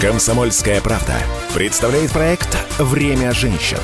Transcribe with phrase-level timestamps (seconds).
[0.00, 1.14] Комсомольская правда
[1.54, 3.78] представляет проект «Время женщин».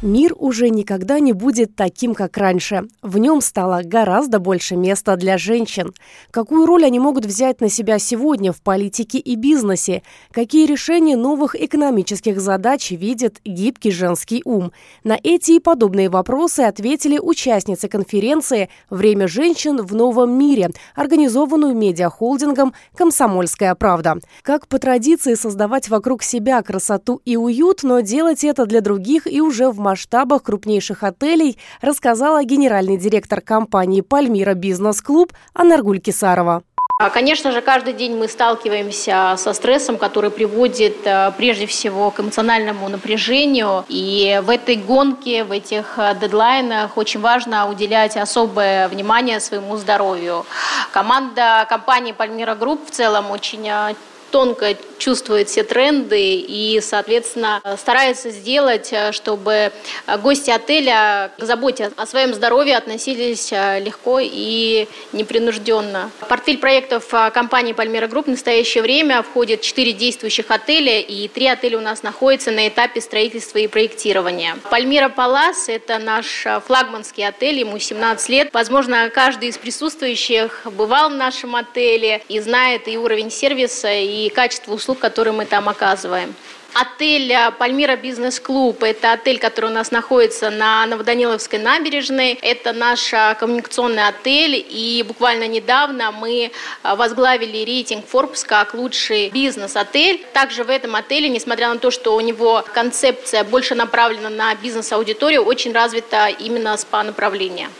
[0.00, 2.84] Мир уже никогда не будет таким, как раньше.
[3.02, 5.92] В нем стало гораздо больше места для женщин.
[6.30, 10.04] Какую роль они могут взять на себя сегодня в политике и бизнесе?
[10.30, 14.70] Какие решения новых экономических задач видит гибкий женский ум?
[15.02, 22.72] На эти и подобные вопросы ответили участницы конференции «Время женщин в новом мире», организованную медиахолдингом
[22.94, 24.18] «Комсомольская правда».
[24.42, 29.40] Как по традиции создавать вокруг себя красоту и уют, но делать это для других и
[29.40, 36.62] уже в масштабах крупнейших отелей, рассказала генеральный директор компании «Пальмира Бизнес-клуб» Анаргуль Кисарова.
[37.00, 42.18] А, конечно же, каждый день мы сталкиваемся со стрессом, который приводит э, прежде всего к
[42.18, 43.84] эмоциональному напряжению.
[43.88, 50.44] И в этой гонке, в этих э, дедлайнах очень важно уделять особое внимание своему здоровью.
[50.92, 53.94] Команда компании «Пальмира Групп» в целом очень э,
[54.30, 59.72] тонко чувствует все тренды и, соответственно, старается сделать, э, чтобы
[60.06, 66.10] э, гости отеля к заботе о своем здоровье относились э, легко и непринужденно.
[66.28, 71.78] Портфель проектов компании «Пальмира Групп» в настоящее время входит 4 действующих отеля, и 3 отеля
[71.78, 74.56] у нас находятся на этапе строительства и проектирования.
[74.70, 78.50] «Пальмира Палас»– это наш флагманский отель, ему 17 лет.
[78.52, 84.74] Возможно, каждый из присутствующих бывал в нашем отеле и знает и уровень сервиса, и качество
[84.74, 86.34] услуг, которые мы там оказываем.
[86.74, 92.38] Отель э, «Пальмира Бизнес-клуб»– это отель, который у нас находится на Новоданиловской набережной.
[92.42, 96.50] Это наш э, коммуникационный отель, и буквально недавно мы
[96.84, 100.24] э, возглавили рейтинг Forbes как лучший бизнес-отель.
[100.34, 105.42] Также в этом отеле, несмотря на то, что у него концепция больше направлена на бизнес-аудиторию,
[105.42, 107.70] очень развита именно СПА-направление.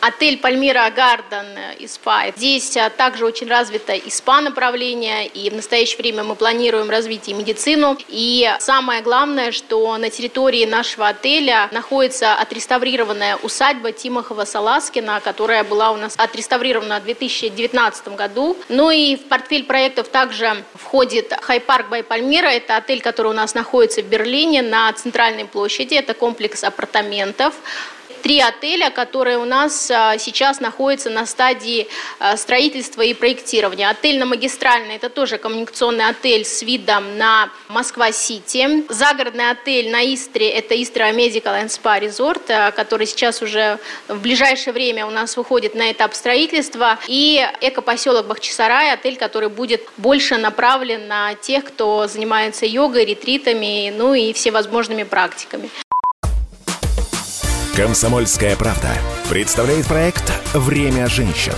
[0.00, 2.32] Отель Пальмира Гарден и СПА.
[2.36, 7.34] Здесь а, также очень развито и СПА-направление, и в настоящее время мы планируем развить и
[7.34, 7.98] медицину.
[8.06, 15.90] И самое главное, что на территории нашего отеля находится отреставрированная усадьба Тимохова Саласкина, которая была
[15.90, 18.56] у нас отреставрирована в 2019 году.
[18.68, 22.48] Ну и в портфель проектов также входит Хайпарк Бай Пальмира.
[22.48, 25.94] Это отель, который у нас находится в Берлине на центральной площади.
[25.94, 27.54] Это комплекс апартаментов
[28.22, 31.88] три отеля, которые у нас а, сейчас находятся на стадии
[32.18, 33.88] а, строительства и проектирования.
[33.88, 38.84] Отель на Магистральной– это тоже коммуникационный отель с видом на Москва-Сити.
[38.88, 44.72] Загородный отель на Истре– это Истра Medical and Spa Resort, который сейчас уже в ближайшее
[44.72, 46.98] время у нас выходит на этап строительства.
[47.06, 54.14] И экопоселок Бахчисарай– отель, который будет больше направлен на тех, кто занимается йогой, ретритами, ну
[54.14, 55.70] и всевозможными практиками.
[57.78, 58.88] Комсомольская правда
[59.30, 61.54] представляет проект «Время женщин».